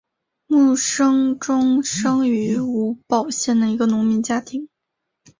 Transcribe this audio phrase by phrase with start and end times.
[0.47, 4.67] 慕生忠生于吴堡县的一个农民家庭。